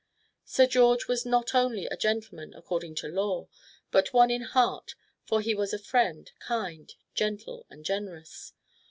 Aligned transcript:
Sir 0.43 0.65
George 0.65 1.07
was 1.07 1.27
not 1.27 1.53
only 1.53 1.85
a 1.85 1.95
gentleman 1.95 2.55
according 2.55 2.95
to 2.95 3.07
law, 3.07 3.49
but 3.91 4.13
one 4.13 4.31
in 4.31 4.41
heart, 4.41 4.95
for 5.27 5.41
he 5.41 5.53
was 5.53 5.73
a 5.73 5.77
friend, 5.77 6.31
kind, 6.39 6.91
gentle 7.13 7.67
and 7.69 7.85
generous. 7.85 8.53